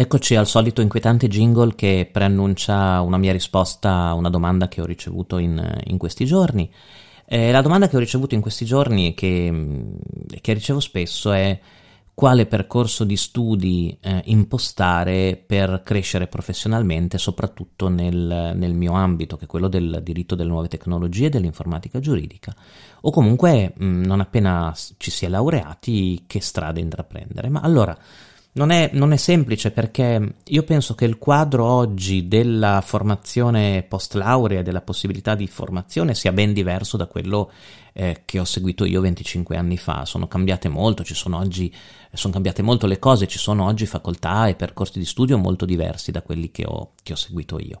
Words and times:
Eccoci 0.00 0.34
al 0.34 0.46
solito 0.46 0.80
inquietante 0.80 1.28
jingle 1.28 1.74
che 1.74 2.08
preannuncia 2.10 3.02
una 3.02 3.18
mia 3.18 3.32
risposta 3.32 4.06
a 4.06 4.14
una 4.14 4.30
domanda 4.30 4.66
che 4.66 4.80
ho 4.80 4.86
ricevuto 4.86 5.36
in, 5.36 5.78
in 5.88 5.98
questi 5.98 6.24
giorni. 6.24 6.72
Eh, 7.26 7.52
la 7.52 7.60
domanda 7.60 7.86
che 7.86 7.96
ho 7.96 7.98
ricevuto 7.98 8.34
in 8.34 8.40
questi 8.40 8.64
giorni 8.64 9.08
e 9.08 9.12
che, 9.12 9.52
che 10.40 10.52
ricevo 10.54 10.80
spesso 10.80 11.32
è 11.32 11.60
quale 12.14 12.46
percorso 12.46 13.04
di 13.04 13.18
studi 13.18 13.94
eh, 14.00 14.22
impostare 14.24 15.36
per 15.36 15.82
crescere 15.84 16.28
professionalmente, 16.28 17.18
soprattutto 17.18 17.88
nel, 17.88 18.52
nel, 18.54 18.72
mio 18.72 18.94
ambito, 18.94 19.36
che 19.36 19.44
è 19.44 19.48
quello 19.48 19.68
del 19.68 20.00
diritto 20.02 20.34
delle 20.34 20.48
nuove 20.48 20.68
tecnologie 20.68 21.26
e 21.26 21.28
dell'informatica 21.28 22.00
giuridica, 22.00 22.54
o 23.02 23.10
comunque 23.10 23.74
mh, 23.76 23.84
non 24.06 24.20
appena 24.20 24.72
ci 24.96 25.10
si 25.10 25.26
è 25.26 25.28
laureati, 25.28 26.24
che 26.26 26.40
strada 26.40 26.80
intraprendere. 26.80 27.50
Ma 27.50 27.60
allora, 27.60 27.94
non 28.52 28.70
è, 28.70 28.90
non 28.94 29.12
è, 29.12 29.16
semplice 29.16 29.70
perché 29.70 30.34
io 30.44 30.62
penso 30.64 30.96
che 30.96 31.04
il 31.04 31.18
quadro 31.18 31.64
oggi 31.64 32.26
della 32.26 32.80
formazione 32.84 33.84
post 33.84 34.14
laurea, 34.14 34.62
della 34.62 34.80
possibilità 34.80 35.36
di 35.36 35.46
formazione, 35.46 36.14
sia 36.14 36.32
ben 36.32 36.52
diverso 36.52 36.96
da 36.96 37.06
quello 37.06 37.52
eh, 37.92 38.22
che 38.24 38.40
ho 38.40 38.44
seguito 38.44 38.84
io 38.84 39.00
25 39.02 39.56
anni 39.56 39.76
fa. 39.76 40.04
Sono 40.04 40.26
cambiate 40.26 40.68
molto, 40.68 41.04
ci 41.04 41.14
sono 41.14 41.38
oggi, 41.38 41.72
sono 42.12 42.32
cambiate 42.32 42.62
molto 42.62 42.88
le 42.88 42.98
cose, 42.98 43.28
ci 43.28 43.38
sono 43.38 43.66
oggi 43.66 43.86
facoltà 43.86 44.48
e 44.48 44.56
percorsi 44.56 44.98
di 44.98 45.04
studio 45.04 45.38
molto 45.38 45.64
diversi 45.64 46.10
da 46.10 46.22
quelli 46.22 46.50
che 46.50 46.64
ho, 46.66 46.94
che 47.04 47.12
ho 47.12 47.16
seguito 47.16 47.56
io. 47.60 47.80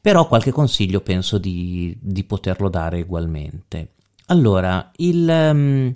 Però 0.00 0.26
qualche 0.26 0.52
consiglio 0.52 1.02
penso 1.02 1.36
di, 1.36 1.94
di 2.00 2.24
poterlo 2.24 2.70
dare 2.70 3.02
ugualmente. 3.02 3.92
Allora, 4.26 4.90
il. 4.96 5.28
Um, 5.28 5.92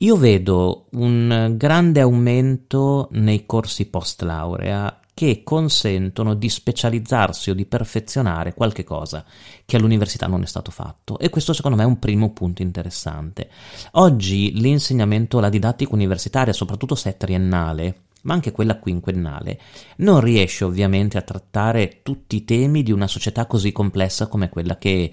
io 0.00 0.16
vedo 0.16 0.86
un 0.92 1.54
grande 1.56 2.00
aumento 2.00 3.08
nei 3.12 3.46
corsi 3.46 3.86
post 3.86 4.20
laurea 4.22 5.00
che 5.14 5.40
consentono 5.42 6.34
di 6.34 6.50
specializzarsi 6.50 7.48
o 7.48 7.54
di 7.54 7.64
perfezionare 7.64 8.52
qualche 8.52 8.84
cosa 8.84 9.24
che 9.64 9.76
all'università 9.76 10.26
non 10.26 10.42
è 10.42 10.46
stato 10.46 10.70
fatto 10.70 11.18
e 11.18 11.30
questo 11.30 11.54
secondo 11.54 11.78
me 11.78 11.84
è 11.84 11.86
un 11.86 11.98
primo 11.98 12.34
punto 12.34 12.60
interessante. 12.60 13.48
Oggi 13.92 14.52
l'insegnamento, 14.60 15.40
la 15.40 15.48
didattica 15.48 15.94
universitaria, 15.94 16.52
soprattutto 16.52 16.94
se 16.94 17.08
è 17.08 17.16
triennale, 17.16 18.00
ma 18.24 18.34
anche 18.34 18.52
quella 18.52 18.78
quinquennale, 18.78 19.58
non 19.98 20.20
riesce 20.20 20.64
ovviamente 20.64 21.16
a 21.16 21.22
trattare 21.22 22.00
tutti 22.02 22.36
i 22.36 22.44
temi 22.44 22.82
di 22.82 22.92
una 22.92 23.06
società 23.06 23.46
così 23.46 23.72
complessa 23.72 24.26
come 24.26 24.50
quella 24.50 24.76
che, 24.76 25.10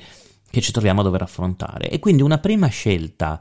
che 0.50 0.60
ci 0.60 0.74
troviamo 0.74 1.00
a 1.00 1.04
dover 1.06 1.22
affrontare 1.22 1.90
e 1.90 2.00
quindi 2.00 2.22
una 2.22 2.40
prima 2.40 2.68
scelta 2.68 3.40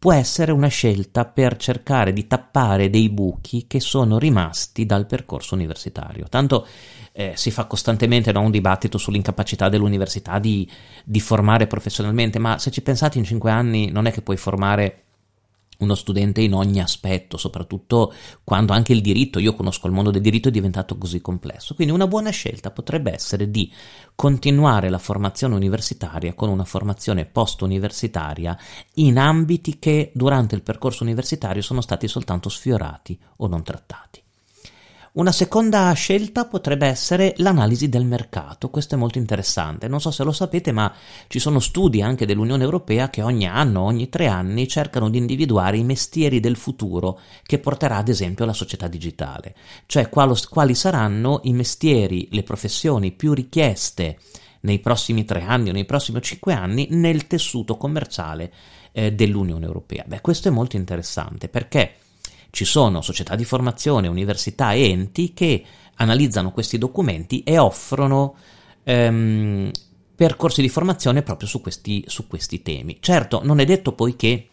può 0.00 0.14
essere 0.14 0.50
una 0.50 0.68
scelta 0.68 1.26
per 1.26 1.58
cercare 1.58 2.14
di 2.14 2.26
tappare 2.26 2.88
dei 2.88 3.10
buchi 3.10 3.66
che 3.66 3.80
sono 3.80 4.18
rimasti 4.18 4.86
dal 4.86 5.04
percorso 5.04 5.54
universitario. 5.54 6.24
Tanto 6.30 6.66
eh, 7.12 7.34
si 7.36 7.50
fa 7.50 7.66
costantemente 7.66 8.32
no, 8.32 8.40
un 8.40 8.50
dibattito 8.50 8.96
sull'incapacità 8.96 9.68
dell'università 9.68 10.38
di, 10.38 10.66
di 11.04 11.20
formare 11.20 11.66
professionalmente, 11.66 12.38
ma 12.38 12.58
se 12.58 12.70
ci 12.70 12.80
pensate 12.80 13.18
in 13.18 13.24
cinque 13.24 13.50
anni 13.50 13.90
non 13.90 14.06
è 14.06 14.10
che 14.10 14.22
puoi 14.22 14.38
formare 14.38 15.02
uno 15.80 15.94
studente 15.94 16.40
in 16.40 16.54
ogni 16.54 16.80
aspetto, 16.80 17.36
soprattutto 17.36 18.12
quando 18.44 18.72
anche 18.72 18.92
il 18.92 19.00
diritto, 19.00 19.38
io 19.38 19.54
conosco 19.54 19.86
il 19.86 19.92
mondo 19.92 20.10
del 20.10 20.22
diritto, 20.22 20.48
è 20.48 20.52
diventato 20.52 20.96
così 20.96 21.20
complesso. 21.20 21.74
Quindi 21.74 21.92
una 21.92 22.06
buona 22.06 22.30
scelta 22.30 22.70
potrebbe 22.70 23.12
essere 23.12 23.50
di 23.50 23.70
continuare 24.14 24.88
la 24.88 24.98
formazione 24.98 25.54
universitaria 25.54 26.34
con 26.34 26.48
una 26.48 26.64
formazione 26.64 27.26
post-universitaria 27.26 28.56
in 28.94 29.18
ambiti 29.18 29.78
che 29.78 30.12
durante 30.14 30.54
il 30.54 30.62
percorso 30.62 31.02
universitario 31.02 31.62
sono 31.62 31.80
stati 31.80 32.08
soltanto 32.08 32.48
sfiorati 32.48 33.18
o 33.36 33.46
non 33.46 33.62
trattati. 33.62 34.22
Una 35.12 35.32
seconda 35.32 35.92
scelta 35.92 36.44
potrebbe 36.44 36.86
essere 36.86 37.34
l'analisi 37.38 37.88
del 37.88 38.04
mercato, 38.04 38.70
questo 38.70 38.94
è 38.94 38.98
molto 38.98 39.18
interessante, 39.18 39.88
non 39.88 40.00
so 40.00 40.12
se 40.12 40.22
lo 40.22 40.30
sapete 40.30 40.70
ma 40.70 40.94
ci 41.26 41.40
sono 41.40 41.58
studi 41.58 42.00
anche 42.00 42.26
dell'Unione 42.26 42.62
Europea 42.62 43.10
che 43.10 43.20
ogni 43.20 43.44
anno, 43.44 43.80
ogni 43.80 44.08
tre 44.08 44.28
anni 44.28 44.68
cercano 44.68 45.10
di 45.10 45.18
individuare 45.18 45.78
i 45.78 45.82
mestieri 45.82 46.38
del 46.38 46.54
futuro 46.54 47.18
che 47.42 47.58
porterà 47.58 47.96
ad 47.96 48.08
esempio 48.08 48.44
la 48.44 48.52
società 48.52 48.86
digitale, 48.86 49.56
cioè 49.86 50.08
quali, 50.08 50.76
saranno 50.76 51.40
i 51.42 51.54
mestieri, 51.54 52.28
le 52.30 52.44
professioni 52.44 53.10
più 53.10 53.34
richieste 53.34 54.16
nei 54.60 54.78
prossimi 54.78 55.24
tre 55.24 55.42
anni 55.42 55.70
o 55.70 55.72
nei 55.72 55.86
prossimi 55.86 56.22
cinque 56.22 56.52
anni 56.52 56.86
nel 56.90 57.26
tessuto 57.26 57.76
commerciale 57.76 58.52
eh, 58.92 59.12
dell'Unione 59.12 59.66
Europea. 59.66 60.04
Beh, 60.06 60.20
questo 60.20 60.46
è 60.46 60.52
molto 60.52 60.76
interessante 60.76 61.48
perché 61.48 61.94
ci 62.50 62.64
sono 62.64 63.00
società 63.00 63.36
di 63.36 63.44
formazione, 63.44 64.08
università 64.08 64.72
e 64.72 64.90
enti 64.90 65.32
che 65.32 65.64
analizzano 65.96 66.52
questi 66.52 66.78
documenti 66.78 67.42
e 67.42 67.58
offrono 67.58 68.34
ehm, 68.84 69.70
percorsi 70.14 70.60
di 70.60 70.68
formazione 70.68 71.22
proprio 71.22 71.48
su 71.48 71.60
questi, 71.60 72.04
su 72.06 72.26
questi 72.26 72.62
temi. 72.62 72.98
Certo, 73.00 73.40
non 73.42 73.60
è 73.60 73.64
detto 73.64 73.92
poi 73.92 74.16
che 74.16 74.48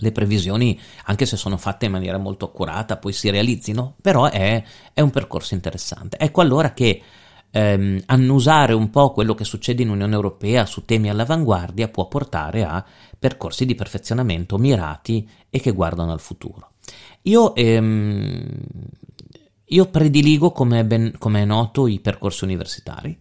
le 0.00 0.12
previsioni, 0.12 0.78
anche 1.04 1.26
se 1.26 1.36
sono 1.36 1.56
fatte 1.56 1.86
in 1.86 1.92
maniera 1.92 2.18
molto 2.18 2.46
accurata, 2.46 2.98
poi 2.98 3.12
si 3.12 3.30
realizzino, 3.30 3.96
però 4.00 4.26
è, 4.26 4.62
è 4.92 5.00
un 5.00 5.10
percorso 5.10 5.54
interessante. 5.54 6.18
Ecco 6.18 6.40
allora 6.40 6.72
che 6.72 7.02
ehm, 7.50 8.02
annusare 8.06 8.72
un 8.74 8.90
po' 8.90 9.12
quello 9.12 9.34
che 9.34 9.44
succede 9.44 9.82
in 9.82 9.90
Unione 9.90 10.14
Europea 10.14 10.66
su 10.66 10.84
temi 10.84 11.08
all'avanguardia 11.08 11.88
può 11.88 12.06
portare 12.06 12.64
a 12.64 12.84
percorsi 13.18 13.66
di 13.66 13.74
perfezionamento 13.74 14.56
mirati 14.58 15.28
e 15.50 15.60
che 15.60 15.72
guardano 15.72 16.12
al 16.12 16.20
futuro. 16.20 16.72
Io, 17.28 17.54
ehm, 17.54 18.46
io 19.66 19.86
prediligo, 19.86 20.50
come, 20.50 20.84
ben, 20.84 21.14
come, 21.18 21.42
è 21.42 21.44
noto, 21.44 21.86
i 21.86 22.00
percorsi 22.00 22.44
universitari, 22.44 23.16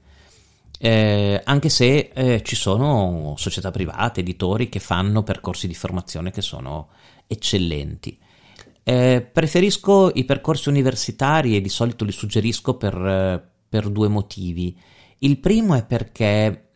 eh, 0.80 1.42
anche 1.44 1.68
se 1.68 2.12
eh, 2.14 2.42
ci 2.44 2.56
sono 2.56 3.34
società 3.38 3.70
private, 3.70 4.22
editori 4.22 4.70
che 4.70 4.80
fanno 4.80 5.24
percorsi 5.24 5.68
di 5.68 5.74
formazione 5.74 6.32
che 6.32 6.42
sono 6.42 6.88
eccellenti. 7.28 8.18
Eh, 8.84 9.30
preferisco 9.30 10.10
i 10.14 10.24
percorsi 10.24 10.70
universitari 10.70 11.58
e 11.58 11.62
di 11.62 11.68
solito 11.68 12.06
li 12.06 12.14
suggerisco 12.14 12.78
per, 12.78 13.52
per 13.68 13.90
due 13.90 14.08
motivi. 14.08 14.78
Il 15.20 15.40
primo 15.40 15.76
è 15.76 15.84
perché 15.84 16.67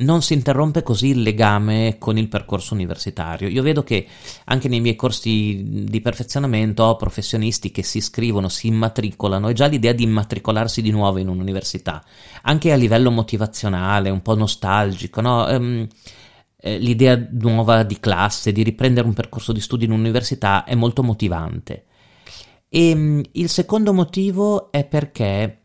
non 0.00 0.22
si 0.22 0.34
interrompe 0.34 0.82
così 0.82 1.08
il 1.08 1.22
legame 1.22 1.96
con 1.98 2.18
il 2.18 2.28
percorso 2.28 2.74
universitario. 2.74 3.48
Io 3.48 3.62
vedo 3.62 3.82
che 3.82 4.06
anche 4.44 4.68
nei 4.68 4.80
miei 4.80 4.96
corsi 4.96 5.84
di 5.84 6.00
perfezionamento 6.00 6.84
ho 6.84 6.96
professionisti 6.96 7.70
che 7.70 7.82
si 7.82 7.98
iscrivono, 7.98 8.48
si 8.48 8.66
immatricolano 8.66 9.48
e 9.48 9.52
già 9.52 9.66
l'idea 9.66 9.92
di 9.92 10.04
immatricolarsi 10.04 10.82
di 10.82 10.90
nuovo 10.90 11.18
in 11.18 11.28
un'università, 11.28 12.04
anche 12.42 12.72
a 12.72 12.76
livello 12.76 13.10
motivazionale, 13.10 14.10
un 14.10 14.22
po' 14.22 14.34
nostalgico, 14.34 15.20
no? 15.20 15.46
Um, 15.46 15.86
l'idea 16.62 17.26
nuova 17.30 17.82
di 17.84 17.98
classe, 17.98 18.52
di 18.52 18.62
riprendere 18.62 19.06
un 19.06 19.14
percorso 19.14 19.52
di 19.52 19.60
studio 19.60 19.86
in 19.86 19.92
un'università 19.92 20.64
è 20.64 20.74
molto 20.74 21.02
motivante. 21.02 21.84
E 22.68 22.92
um, 22.92 23.22
il 23.32 23.48
secondo 23.48 23.92
motivo 23.92 24.70
è 24.70 24.84
perché 24.84 25.59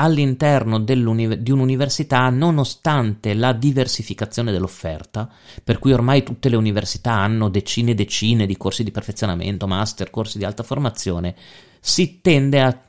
all'interno 0.00 0.78
di 0.78 1.50
un'università 1.50 2.30
nonostante 2.30 3.34
la 3.34 3.52
diversificazione 3.52 4.50
dell'offerta, 4.50 5.28
per 5.62 5.78
cui 5.78 5.92
ormai 5.92 6.22
tutte 6.22 6.48
le 6.48 6.56
università 6.56 7.12
hanno 7.12 7.50
decine 7.50 7.90
e 7.90 7.94
decine 7.94 8.46
di 8.46 8.56
corsi 8.56 8.82
di 8.82 8.90
perfezionamento, 8.90 9.66
master, 9.66 10.08
corsi 10.08 10.38
di 10.38 10.44
alta 10.44 10.62
formazione, 10.62 11.34
si 11.80 12.20
tende 12.22 12.62
a 12.62 12.80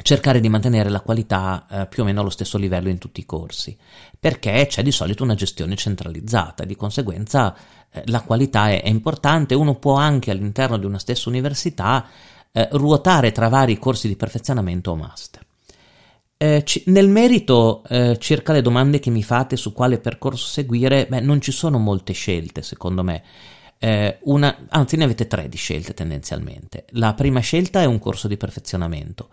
cercare 0.00 0.40
di 0.40 0.48
mantenere 0.48 0.88
la 0.88 1.00
qualità 1.00 1.66
eh, 1.70 1.86
più 1.86 2.02
o 2.02 2.06
meno 2.06 2.20
allo 2.20 2.30
stesso 2.30 2.56
livello 2.56 2.88
in 2.88 2.96
tutti 2.96 3.20
i 3.20 3.26
corsi, 3.26 3.76
perché 4.18 4.66
c'è 4.68 4.82
di 4.82 4.90
solito 4.90 5.22
una 5.22 5.34
gestione 5.34 5.76
centralizzata, 5.76 6.64
di 6.64 6.76
conseguenza 6.76 7.54
eh, 7.90 8.02
la 8.06 8.22
qualità 8.22 8.70
è, 8.70 8.82
è, 8.82 8.88
importante, 8.88 9.54
uno 9.54 9.74
può 9.74 9.96
anche 9.96 10.30
all'interno 10.30 10.78
di 10.78 10.86
una 10.86 10.98
stessa 10.98 11.28
università 11.28 12.06
eh, 12.52 12.68
ruotare 12.72 13.32
tra 13.32 13.48
vari 13.48 13.78
corsi 13.78 14.08
di 14.08 14.16
perfezionamento 14.16 14.92
o 14.92 14.96
master. 14.96 15.50
Eh, 16.42 16.64
c- 16.64 16.82
nel 16.86 17.08
merito, 17.08 17.84
eh, 17.88 18.18
circa 18.18 18.52
le 18.52 18.62
domande 18.62 18.98
che 18.98 19.10
mi 19.10 19.22
fate 19.22 19.56
su 19.56 19.72
quale 19.72 20.00
percorso 20.00 20.48
seguire, 20.48 21.06
beh, 21.06 21.20
non 21.20 21.40
ci 21.40 21.52
sono 21.52 21.78
molte 21.78 22.14
scelte, 22.14 22.62
secondo 22.62 23.04
me. 23.04 23.22
Eh, 23.78 24.18
una, 24.22 24.66
anzi, 24.70 24.96
ne 24.96 25.04
avete 25.04 25.28
tre 25.28 25.48
di 25.48 25.56
scelte 25.56 25.94
tendenzialmente. 25.94 26.86
La 26.94 27.14
prima 27.14 27.38
scelta 27.38 27.80
è 27.80 27.84
un 27.84 28.00
corso 28.00 28.26
di 28.26 28.36
perfezionamento, 28.36 29.28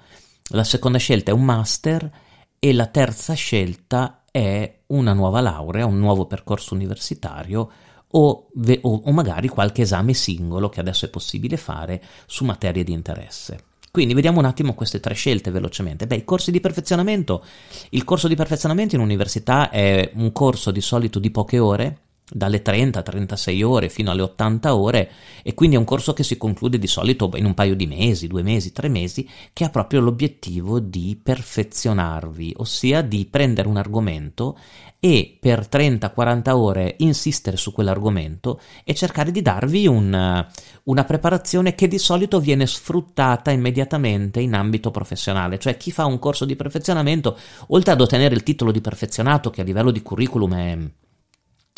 la 0.49 0.63
seconda 0.63 0.99
scelta 0.99 1.31
è 1.31 1.33
un 1.33 1.45
master 1.45 2.11
e 2.59 2.73
la 2.73 2.85
terza 2.85 3.33
scelta 3.33 4.25
è 4.29 4.81
una 4.87 5.13
nuova 5.13 5.41
laurea, 5.41 5.87
un 5.87 5.97
nuovo 5.97 6.27
percorso 6.27 6.75
universitario 6.75 7.71
o, 8.11 8.49
ve- 8.53 8.81
o, 8.83 9.01
magari 9.11 9.47
qualche 9.47 9.81
esame 9.81 10.13
singolo 10.13 10.69
che 10.69 10.79
adesso 10.79 11.05
è 11.05 11.09
possibile 11.09 11.57
fare 11.57 12.03
su 12.27 12.45
materie 12.45 12.83
di 12.83 12.91
interesse. 12.91 13.68
Quindi 13.99 14.15
vediamo 14.15 14.39
un 14.39 14.45
attimo 14.45 14.75
queste 14.75 15.01
tre 15.01 15.13
scelte 15.13 15.51
velocemente. 15.51 16.07
Beh, 16.07 16.15
i 16.15 16.23
corsi 16.23 16.51
di 16.51 16.61
perfezionamento. 16.61 17.43
Il 17.89 18.05
corso 18.05 18.29
di 18.29 18.35
perfezionamento 18.35 18.95
in 18.95 19.01
università 19.01 19.69
è 19.69 20.11
un 20.13 20.31
corso 20.31 20.71
di 20.71 20.79
solito 20.79 21.19
di 21.19 21.29
poche 21.31 21.59
ore 21.59 21.97
dalle 22.31 22.61
30-36 22.61 23.63
ore 23.63 23.89
fino 23.89 24.11
alle 24.11 24.21
80 24.21 24.75
ore 24.75 25.11
e 25.43 25.53
quindi 25.53 25.75
è 25.75 25.79
un 25.79 25.85
corso 25.85 26.13
che 26.13 26.23
si 26.23 26.37
conclude 26.37 26.77
di 26.77 26.87
solito 26.87 27.29
in 27.35 27.45
un 27.45 27.53
paio 27.53 27.75
di 27.75 27.87
mesi, 27.87 28.27
due 28.27 28.43
mesi, 28.43 28.71
tre 28.71 28.87
mesi, 28.87 29.27
che 29.53 29.63
ha 29.63 29.69
proprio 29.69 29.99
l'obiettivo 29.99 30.79
di 30.79 31.19
perfezionarvi, 31.21 32.53
ossia 32.57 33.01
di 33.01 33.25
prendere 33.25 33.67
un 33.67 33.77
argomento 33.77 34.57
e 34.99 35.37
per 35.39 35.67
30-40 35.71 36.49
ore 36.51 36.95
insistere 36.99 37.55
su 37.55 37.71
quell'argomento 37.71 38.59
e 38.83 38.93
cercare 38.93 39.31
di 39.31 39.41
darvi 39.41 39.87
un, 39.87 40.45
una 40.83 41.03
preparazione 41.05 41.73
che 41.73 41.87
di 41.87 41.97
solito 41.97 42.39
viene 42.39 42.67
sfruttata 42.67 43.51
immediatamente 43.51 44.41
in 44.41 44.53
ambito 44.53 44.91
professionale, 44.91 45.57
cioè 45.57 45.77
chi 45.77 45.91
fa 45.91 46.05
un 46.05 46.19
corso 46.19 46.43
di 46.43 46.57
perfezionamento, 46.57 47.37
oltre 47.67 47.93
ad 47.93 48.01
ottenere 48.01 48.35
il 48.35 48.43
titolo 48.43 48.71
di 48.71 48.81
perfezionato 48.81 49.49
che 49.49 49.61
a 49.61 49.63
livello 49.63 49.91
di 49.91 50.01
curriculum 50.01 50.53
è 50.55 50.77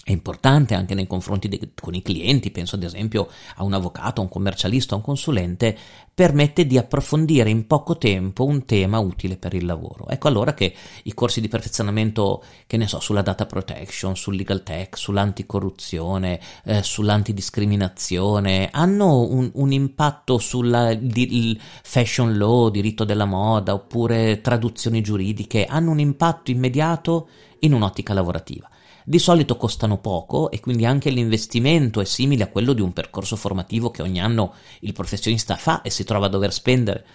è 0.04 0.12
importante 0.12 0.74
anche 0.74 0.96
nei 0.96 1.06
confronti 1.06 1.48
de- 1.48 1.74
con 1.80 1.94
i 1.94 2.02
clienti, 2.02 2.50
penso 2.50 2.76
ad 2.76 2.82
esempio 2.82 3.30
a 3.56 3.64
un 3.64 3.74
avvocato, 3.74 4.20
a 4.20 4.24
un 4.24 4.30
commercialista, 4.30 4.96
a 4.96 4.98
un 4.98 5.04
consulente, 5.04 5.78
permette 6.14 6.66
di 6.66 6.80
approfondire 6.80 7.52
in 7.52 7.68
poco 7.68 7.98
tempo 7.98 8.46
un 8.46 8.66
tema 8.66 8.98
utile 8.98 9.38
per 9.38 9.54
il 9.54 9.66
lavoro. 9.66 10.08
Ecco 10.08 10.28
allora 10.28 10.56
che 10.56 10.74
i 11.04 11.14
corsi 11.14 11.40
di 11.40 11.48
perfezionamento, 11.48 12.44
che 12.66 12.78
ne 12.78 12.88
so, 12.88 13.00
sulla 13.00 13.22
data 13.22 13.46
protection, 13.46 14.16
sul 14.16 14.36
legal 14.36 14.64
tech, 14.64 14.98
sull'anticorruzione, 14.98 16.40
eh, 16.66 16.82
sull'antidiscriminazione, 16.82 18.70
hanno 18.72 19.20
un, 19.22 19.52
un 19.54 19.72
impatto 19.72 20.40
sul 20.40 21.60
fashion 21.84 22.38
law, 22.38 22.70
diritto 22.70 23.04
della 23.04 23.26
moda, 23.26 23.76
oppure 23.76 24.42
traduzioni 24.42 25.02
giuridiche, 25.02 25.66
hanno 25.66 25.92
un 25.92 26.00
impatto 26.00 26.50
immediato 26.50 27.28
in 27.60 27.74
un'ottica 27.74 28.14
lavorativa 28.14 28.71
di 29.04 29.20
solito 29.20 29.58
costano 29.58 30.00
poco 30.00 30.52
e 30.52 30.60
quindi 30.60 30.86
anche 30.86 31.10
l'investimento 31.10 32.02
è 32.02 32.06
simile 32.06 32.44
a 32.44 32.50
quello 32.50 32.74
di 32.74 32.82
un 32.82 32.94
percorso 32.94 33.36
formativo 33.36 33.92
che 33.92 34.02
ogni 34.02 34.22
anno 34.22 34.54
il 34.82 34.94
professionista 34.94 35.56
fa 35.56 35.82
e 35.82 35.90
si 35.90 36.04
trova 36.04 36.28
a 36.28 36.30
dover 36.30 36.54
spendere 36.54 37.06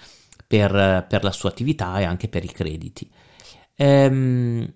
per, 0.46 1.06
per 1.08 1.24
la 1.24 1.32
sua 1.32 1.50
attività 1.50 1.98
e 1.98 2.04
anche 2.04 2.28
per 2.28 2.44
i 2.44 2.52
crediti. 2.52 3.10
Ehm, 3.76 4.74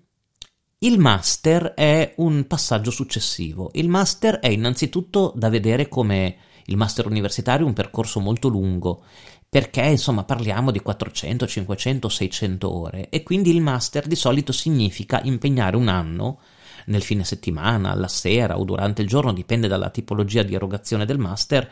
il 0.79 0.97
master 0.97 1.73
è 1.73 2.13
un 2.17 2.47
passaggio 2.47 2.91
successivo. 2.91 3.69
Il 3.73 3.87
master 3.87 4.39
è 4.39 4.47
innanzitutto 4.47 5.31
da 5.35 5.49
vedere 5.49 5.87
come 5.87 6.37
il 6.65 6.77
master 6.77 7.05
universitario 7.05 7.65
un 7.65 7.73
percorso 7.73 8.19
molto 8.19 8.47
lungo 8.47 9.03
perché 9.47 9.81
insomma 9.81 10.23
parliamo 10.23 10.71
di 10.71 10.79
400, 10.79 11.45
500, 11.45 12.09
600 12.09 12.73
ore 12.73 13.09
e 13.09 13.21
quindi 13.21 13.51
il 13.51 13.61
master 13.61 14.07
di 14.07 14.15
solito 14.15 14.51
significa 14.53 15.19
impegnare 15.23 15.75
un 15.75 15.89
anno 15.89 16.39
nel 16.85 17.01
fine 17.01 17.23
settimana, 17.23 17.91
alla 17.91 18.07
sera 18.07 18.57
o 18.57 18.63
durante 18.63 19.01
il 19.01 19.07
giorno, 19.07 19.33
dipende 19.33 19.67
dalla 19.67 19.89
tipologia 19.89 20.43
di 20.43 20.55
erogazione 20.55 21.05
del 21.05 21.17
master. 21.17 21.69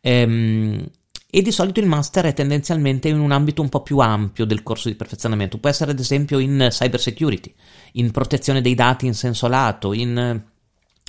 Ehm, 0.00 0.88
e 1.28 1.42
di 1.42 1.50
solito 1.50 1.80
il 1.80 1.86
master 1.86 2.26
è 2.26 2.32
tendenzialmente 2.32 3.08
in 3.08 3.18
un 3.18 3.32
ambito 3.32 3.60
un 3.60 3.68
po' 3.68 3.82
più 3.82 3.98
ampio 3.98 4.44
del 4.44 4.62
corso 4.62 4.88
di 4.88 4.94
perfezionamento. 4.94 5.58
Può 5.58 5.68
essere 5.68 5.90
ad 5.90 5.98
esempio 5.98 6.38
in 6.38 6.68
cyber 6.70 7.00
security, 7.00 7.52
in 7.92 8.10
protezione 8.10 8.60
dei 8.62 8.74
dati 8.74 9.06
in 9.06 9.14
senso 9.14 9.48
lato, 9.48 9.92
in 9.92 10.40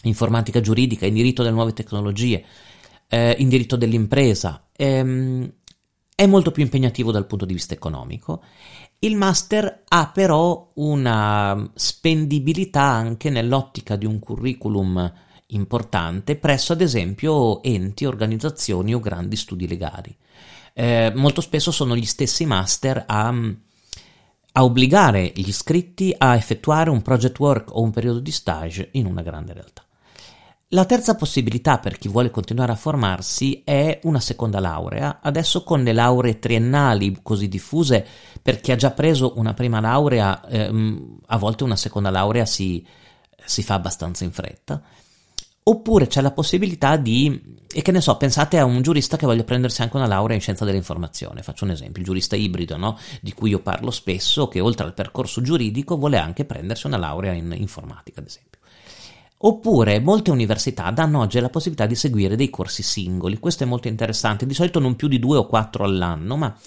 informatica 0.04 0.60
giuridica, 0.60 1.06
in 1.06 1.14
diritto 1.14 1.44
delle 1.44 1.54
nuove 1.54 1.74
tecnologie, 1.74 2.44
eh, 3.08 3.36
in 3.38 3.48
diritto 3.48 3.76
dell'impresa. 3.76 4.68
Ehm, 4.76 5.52
è 6.20 6.26
molto 6.26 6.50
più 6.50 6.64
impegnativo 6.64 7.12
dal 7.12 7.28
punto 7.28 7.46
di 7.46 7.54
vista 7.54 7.76
economico 7.76 8.42
il 9.00 9.16
master 9.16 9.84
ha 9.88 10.10
però 10.10 10.72
una 10.76 11.70
spendibilità 11.76 12.82
anche 12.82 13.30
nell'ottica 13.30 13.96
di 13.96 14.08
un 14.08 14.18
curriculum 14.18 15.14
importante 15.48 16.36
presso 16.36 16.74
ad 16.74 16.82
esempio 16.82 17.62
enti, 17.62 18.06
organizzazioni 18.06 18.96
o 18.96 19.00
grandi 19.00 19.36
studi 19.36 19.68
legali. 19.68 20.16
Eh, 20.74 21.12
molto 21.16 21.42
spesso 21.42 21.72
sono 21.72 21.96
gli 21.96 22.06
stessi 22.06 22.46
master 22.46 23.04
a, 23.08 23.28
a 24.54 24.64
obbligare 24.64 25.32
gli 25.36 25.48
iscritti 25.48 26.14
a 26.18 26.36
effettuare 26.36 26.90
un 26.90 27.04
project 27.04 27.38
work 27.38 27.76
o 27.76 27.84
un 27.84 27.92
periodo 27.92 28.20
di 28.20 28.32
stage 28.32 28.90
in 28.94 29.06
una 29.06 29.22
grande 29.22 29.54
realtà. 29.54 29.87
La 30.72 30.84
terza 30.84 31.16
possibilità 31.16 31.78
per 31.78 31.98
chi 31.98 32.10
vuole 32.10 32.30
continuare 32.30 32.74
a 32.74 32.76
formarsi 32.76 33.62
è 33.64 34.02
una 34.04 34.20
seconda 34.20 34.60
laurea, 34.60 35.20
adesso 35.22 35.64
con 35.64 35.82
le 35.82 35.94
lauree 35.94 36.40
triennali 36.40 37.20
così 37.24 37.48
diffuse, 37.48 38.06
per 38.42 38.60
chi 38.60 38.74
ha 38.74 38.76
già 38.76 38.92
preso 38.92 39.38
una 39.38 39.54
prima 39.54 39.80
laurea, 39.80 40.46
ehm, 40.46 41.20
a 41.28 41.38
volte 41.38 41.64
una 41.64 41.78
seconda 41.78 42.10
laurea 42.10 42.46
si, 42.46 42.86
si 43.46 43.64
fa 43.64 43.76
abbastanza 43.76 44.26
in 44.26 44.34
fretta. 44.34 44.82
Oppure 45.64 46.08
c'è 46.08 46.20
la 46.20 46.32
possibilità 46.32 46.98
di, 46.98 47.60
e 47.74 47.82
che 47.82 47.94
ne 47.94 48.02
so, 48.02 48.18
pensate 48.18 48.58
a 48.58 48.66
un 48.66 48.82
giurista 48.82 49.16
che 49.16 49.26
voglia 49.26 49.46
prendersi 49.46 49.82
anche 49.82 49.96
una 49.96 50.06
laurea 50.06 50.36
in 50.36 50.42
scienza 50.42 50.66
dell'informazione. 50.66 51.44
Faccio 51.44 51.64
un 51.64 51.72
esempio, 51.72 52.02
il 52.02 52.08
giurista 52.08 52.36
ibrido, 52.36 52.76
no? 52.76 53.00
di 53.22 53.32
cui 53.32 53.52
io 53.52 53.60
parlo 53.60 53.90
spesso, 53.90 54.50
che 54.50 54.60
oltre 54.60 54.86
al 54.86 54.94
percorso 54.94 55.42
giuridico 55.42 55.96
vuole 55.96 56.18
anche 56.18 56.44
prendersi 56.44 56.88
una 56.88 56.98
laurea 56.98 57.32
in 57.32 57.54
informatica, 57.56 58.20
ad 58.20 58.26
esempio. 58.26 58.60
Oppure 59.40 60.00
molte 60.00 60.32
università 60.32 60.90
danno 60.90 61.20
oggi 61.20 61.40
la 61.40 61.50
possibilità 61.50 61.86
di 61.86 61.94
seguire 61.94 62.36
dei 62.36 62.50
corsi 62.50 62.82
singoli, 62.82 63.38
questo 63.38 63.64
è 63.64 63.68
molto 63.68 63.88
interessante, 63.88 64.48
di 64.48 64.56
solito 64.56 64.80
non 64.80 64.96
più 64.96 65.08
di 65.08 65.20
due 65.20 65.38
o 65.38 65.46
quattro 65.46 65.84
all'anno, 65.84 66.38
ma 66.38 66.58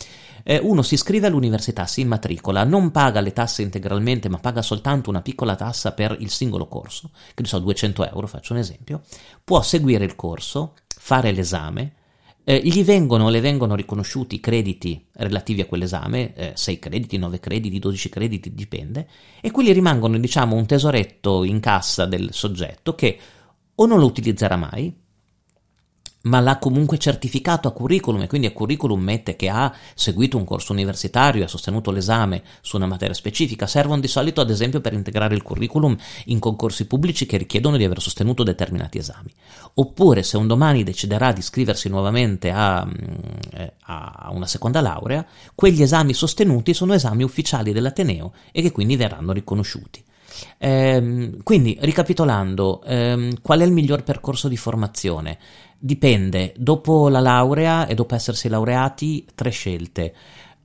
eh, 0.45 0.59
uno 0.63 0.83
si 0.83 0.95
iscrive 0.95 1.27
all'università, 1.27 1.87
si 1.87 2.03
immatricola, 2.03 2.63
non 2.63 2.93
paga 2.93 3.21
le 3.21 3.33
tasse 3.33 3.63
integralmente, 3.63 4.29
ma 4.29 4.39
paga 4.39 4.63
soltanto 4.63 5.11
una 5.11 5.21
piccola 5.21 5.57
tassa 5.57 5.93
per 5.93 6.17
il 6.21 6.31
singolo 6.31 6.69
corso, 6.69 7.11
che 7.35 7.43
ne 7.43 7.49
so, 7.49 7.59
200 7.59 8.09
euro, 8.09 8.29
faccio 8.29 8.53
un 8.53 8.61
esempio, 8.61 9.03
può 9.43 9.61
seguire 9.63 10.05
il 10.05 10.15
corso, 10.15 10.75
fare 10.87 11.33
l'esame, 11.33 11.95
eh, 12.45 12.61
gli 12.63 12.83
vengono, 12.85 13.29
le 13.29 13.41
vengono 13.41 13.75
riconosciuti 13.75 14.37
i 14.37 14.41
crediti 14.41 15.07
relativi 15.13 15.61
a 15.61 15.67
quell'esame, 15.67 16.35
eh, 16.35 16.53
6 16.55 16.79
crediti, 16.79 17.19
9 17.19 17.41
crediti, 17.41 17.79
12 17.79 18.09
crediti, 18.09 18.55
dipende, 18.55 19.09
e 19.41 19.51
quelli 19.51 19.73
rimangono, 19.73 20.19
diciamo, 20.19 20.57
un 20.57 20.67
tesoretto 20.67 21.45
in 21.45 21.61
cassa 21.61 22.07
del 22.07 22.29
soggetto 22.33 22.95
che 22.95 23.19
o 23.75 23.87
non 23.87 23.99
lo 23.99 24.07
utilizzerà 24.07 24.57
mai, 24.57 24.95
ma 26.23 26.41
l'ha 26.41 26.59
comunque 26.59 26.99
certificato 26.99 27.69
a 27.69 27.73
curriculum 27.73 28.23
e 28.23 28.27
quindi 28.27 28.47
a 28.47 28.53
curriculum 28.53 29.01
mette 29.01 29.37
che 29.37 29.49
ha 29.49 29.73
seguito 29.95 30.37
un 30.37 30.45
corso 30.45 30.73
universitario 30.73 31.41
e 31.41 31.45
ha 31.45 31.49
sostenuto 31.49 31.91
l'esame 31.91 32.43
su 32.61 32.77
una 32.77 32.87
materia 32.87 33.15
specifica. 33.15 33.67
Servono 33.67 34.01
di 34.01 34.09
solito 34.09 34.41
ad 34.41 34.51
esempio 34.51 34.81
per 34.81 34.93
integrare 34.93 35.35
il 35.35 35.43
curriculum 35.43 35.97
in 36.27 36.39
concorsi 36.39 36.87
pubblici 36.87 37.25
che 37.25 37.39
richiedono 37.39 37.77
di 37.77 37.85
aver 37.85 38.01
sostenuto 38.01 38.43
determinati 38.43 38.99
esami. 38.99 39.33
Oppure 39.75 40.23
se 40.23 40.37
un 40.37 40.47
domani 40.47 40.83
deciderà 40.83 41.33
di 41.33 41.41
iscriversi 41.41 41.89
nuovamente 41.89 42.51
a, 42.51 42.85
mm, 42.85 42.91
eh, 43.55 43.73
a 43.85 44.29
una 44.33 44.47
seconda 44.47 44.81
laurea, 44.81 45.25
quegli 45.55 45.83
esami 45.83 46.13
sostenuti 46.13 46.75
sono 46.75 46.93
esami 46.93 47.23
ufficiali 47.23 47.73
dell'Ateneo 47.73 48.33
e 48.53 48.61
che 48.61 48.73
quindi 48.73 48.97
verranno 48.97 49.33
riconosciuti. 49.33 50.05
Ehm, 50.59 51.43
quindi, 51.43 51.77
ricapitolando, 51.81 52.83
ehm, 52.85 53.41
qual 53.43 53.61
è 53.61 53.65
il 53.65 53.73
miglior 53.73 54.03
percorso 54.03 54.49
di 54.49 54.57
formazione? 54.57 55.39
Dipende, 55.79 56.53
dopo 56.57 57.09
la 57.09 57.21
laurea 57.21 57.87
e 57.87 57.95
dopo 57.95 58.15
essersi 58.15 58.49
laureati, 58.49 59.27
tre 59.35 59.51
scelte. 59.51 60.15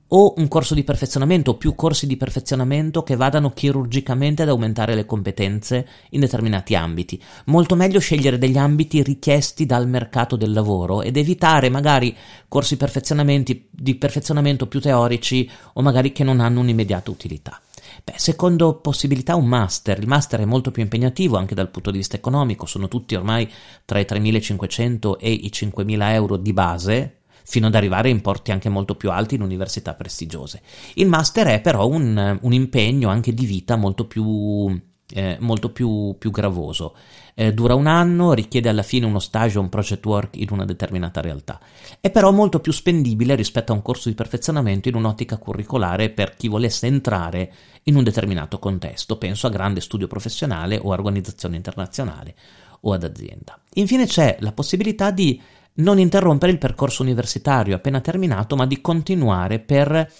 O 0.08 0.34
un 0.36 0.46
corso 0.46 0.74
di 0.74 0.84
perfezionamento 0.84 1.50
o 1.50 1.56
più 1.56 1.74
corsi 1.74 2.06
di 2.06 2.16
perfezionamento 2.16 3.02
che 3.02 3.16
vadano 3.16 3.50
chirurgicamente 3.50 4.42
ad 4.42 4.50
aumentare 4.50 4.94
le 4.94 5.04
competenze 5.04 5.88
in 6.10 6.20
determinati 6.20 6.76
ambiti. 6.76 7.20
Molto 7.46 7.74
meglio 7.74 7.98
scegliere 7.98 8.38
degli 8.38 8.56
ambiti 8.56 9.02
richiesti 9.02 9.66
dal 9.66 9.88
mercato 9.88 10.36
del 10.36 10.52
lavoro 10.52 11.02
ed 11.02 11.16
evitare 11.16 11.70
magari 11.70 12.14
corsi 12.46 12.76
di 12.76 13.94
perfezionamento 13.96 14.66
più 14.68 14.80
teorici 14.80 15.50
o 15.72 15.82
magari 15.82 16.12
che 16.12 16.22
non 16.22 16.38
hanno 16.38 16.60
un'immediata 16.60 17.10
utilità. 17.10 17.60
Beh, 18.08 18.20
secondo 18.20 18.76
possibilità 18.76 19.34
un 19.34 19.46
master. 19.46 19.98
Il 19.98 20.06
master 20.06 20.38
è 20.38 20.44
molto 20.44 20.70
più 20.70 20.80
impegnativo 20.80 21.36
anche 21.38 21.56
dal 21.56 21.70
punto 21.70 21.90
di 21.90 21.96
vista 21.96 22.14
economico, 22.14 22.64
sono 22.64 22.86
tutti 22.86 23.16
ormai 23.16 23.50
tra 23.84 23.98
i 23.98 24.06
3.500 24.08 25.16
e 25.18 25.32
i 25.32 25.50
5.000 25.52 26.12
euro 26.12 26.36
di 26.36 26.52
base, 26.52 27.22
fino 27.42 27.66
ad 27.66 27.74
arrivare 27.74 28.06
a 28.06 28.12
importi 28.12 28.52
anche 28.52 28.68
molto 28.68 28.94
più 28.94 29.10
alti 29.10 29.34
in 29.34 29.42
università 29.42 29.94
prestigiose. 29.94 30.62
Il 30.94 31.08
master 31.08 31.48
è 31.48 31.60
però 31.60 31.88
un, 31.88 32.38
un 32.40 32.52
impegno 32.52 33.08
anche 33.08 33.34
di 33.34 33.44
vita 33.44 33.74
molto 33.74 34.06
più, 34.06 34.80
eh, 35.12 35.36
molto 35.40 35.72
più, 35.72 36.14
più 36.16 36.30
gravoso 36.30 36.94
eh, 37.38 37.52
dura 37.52 37.74
un 37.74 37.86
anno, 37.86 38.32
richiede 38.32 38.70
alla 38.70 38.82
fine 38.82 39.04
uno 39.04 39.18
stage 39.18 39.58
o 39.58 39.60
un 39.60 39.68
project 39.68 40.04
work 40.06 40.36
in 40.36 40.48
una 40.50 40.64
determinata 40.64 41.20
realtà. 41.20 41.60
È 42.00 42.10
però 42.10 42.32
molto 42.32 42.60
più 42.60 42.72
spendibile 42.72 43.34
rispetto 43.34 43.72
a 43.72 43.74
un 43.74 43.82
corso 43.82 44.08
di 44.08 44.14
perfezionamento 44.14 44.88
in 44.88 44.94
un'ottica 44.94 45.36
curricolare 45.36 46.08
per 46.08 46.34
chi 46.34 46.48
volesse 46.48 46.86
entrare 46.86 47.52
in 47.84 47.96
un 47.96 48.04
determinato 48.04 48.58
contesto, 48.58 49.18
penso 49.18 49.46
a 49.46 49.50
grande 49.50 49.82
studio 49.82 50.06
professionale 50.06 50.78
o 50.82 50.88
organizzazione 50.88 51.56
internazionale 51.56 52.34
o 52.80 52.94
ad 52.94 53.04
azienda. 53.04 53.60
Infine 53.74 54.06
c'è 54.06 54.38
la 54.40 54.52
possibilità 54.52 55.10
di 55.10 55.38
non 55.74 55.98
interrompere 55.98 56.52
il 56.52 56.58
percorso 56.58 57.02
universitario 57.02 57.76
appena 57.76 58.00
terminato, 58.00 58.56
ma 58.56 58.64
di 58.64 58.80
continuare 58.80 59.58
per 59.58 60.10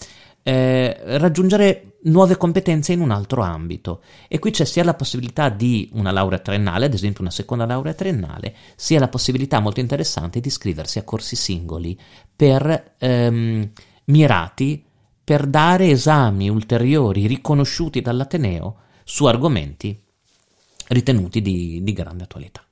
eh, 0.42 1.00
raggiungere 1.18 1.85
nuove 2.04 2.36
competenze 2.36 2.92
in 2.92 3.00
un 3.00 3.10
altro 3.10 3.42
ambito. 3.42 4.02
E 4.28 4.38
qui 4.38 4.50
c'è 4.50 4.64
sia 4.64 4.84
la 4.84 4.94
possibilità 4.94 5.48
di 5.48 5.90
una 5.92 6.12
laurea 6.12 6.38
triennale, 6.38 6.86
ad 6.86 6.94
esempio 6.94 7.22
una 7.22 7.30
seconda 7.30 7.66
laurea 7.66 7.94
triennale, 7.94 8.54
sia 8.76 9.00
la 9.00 9.08
possibilità 9.08 9.60
molto 9.60 9.80
interessante 9.80 10.40
di 10.40 10.48
iscriversi 10.48 10.98
a 10.98 11.04
corsi 11.04 11.36
singoli 11.36 11.98
per 12.34 12.94
ehm, 12.98 13.70
mirati 14.04 14.84
per 15.24 15.46
dare 15.46 15.90
esami 15.90 16.48
ulteriori 16.48 17.26
riconosciuti 17.26 18.00
dall'Ateneo 18.00 18.76
su 19.02 19.24
argomenti 19.24 20.00
ritenuti 20.88 21.42
di, 21.42 21.82
di 21.82 21.92
grande 21.92 22.24
attualità. 22.24 22.64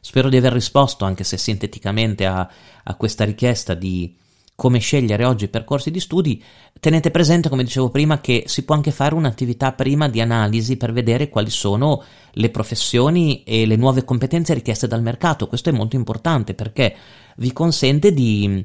Spero 0.00 0.28
di 0.28 0.36
aver 0.36 0.52
risposto, 0.52 1.06
anche 1.06 1.24
se 1.24 1.38
sinteticamente, 1.38 2.26
a, 2.26 2.46
a 2.82 2.94
questa 2.96 3.24
richiesta 3.24 3.72
di 3.72 4.14
come 4.56 4.78
scegliere 4.78 5.24
oggi 5.24 5.44
i 5.44 5.48
percorsi 5.48 5.90
di 5.90 5.98
studi, 5.98 6.42
tenete 6.78 7.10
presente, 7.10 7.48
come 7.48 7.64
dicevo 7.64 7.90
prima, 7.90 8.20
che 8.20 8.44
si 8.46 8.64
può 8.64 8.74
anche 8.74 8.92
fare 8.92 9.14
un'attività 9.14 9.72
prima 9.72 10.08
di 10.08 10.20
analisi 10.20 10.76
per 10.76 10.92
vedere 10.92 11.28
quali 11.28 11.50
sono 11.50 12.02
le 12.32 12.50
professioni 12.50 13.42
e 13.42 13.66
le 13.66 13.76
nuove 13.76 14.04
competenze 14.04 14.54
richieste 14.54 14.86
dal 14.86 15.02
mercato. 15.02 15.48
Questo 15.48 15.70
è 15.70 15.72
molto 15.72 15.96
importante 15.96 16.54
perché 16.54 16.94
vi 17.38 17.52
consente 17.52 18.12
di, 18.12 18.64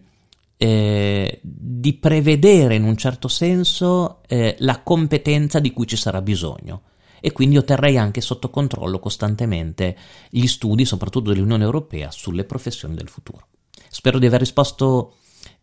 eh, 0.58 1.40
di 1.42 1.94
prevedere 1.94 2.76
in 2.76 2.84
un 2.84 2.96
certo 2.96 3.28
senso 3.28 4.22
eh, 4.28 4.56
la 4.60 4.82
competenza 4.82 5.60
di 5.60 5.72
cui 5.72 5.88
ci 5.88 5.98
sarà 5.98 6.22
bisogno 6.22 6.84
e 7.20 7.32
quindi 7.32 7.58
otterrei 7.58 7.98
anche 7.98 8.22
sotto 8.22 8.50
controllo 8.50 9.00
costantemente 9.00 9.98
gli 10.30 10.46
studi, 10.46 10.86
soprattutto 10.86 11.32
dell'Unione 11.32 11.64
Europea, 11.64 12.12
sulle 12.12 12.46
professioni 12.46 12.96
del 12.96 13.10
futuro. 13.10 13.48
Spero 13.90 14.20
di 14.20 14.28
aver 14.28 14.40
risposto 14.40 15.16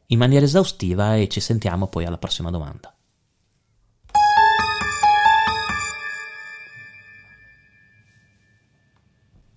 in 0.09 0.19
maniera 0.19 0.45
esaustiva 0.45 1.17
e 1.17 1.29
ci 1.29 1.41
sentiamo 1.41 1.89
poi 1.89 2.05
alla 2.05 2.19
prossima 2.19 2.51
domanda. 2.51 2.96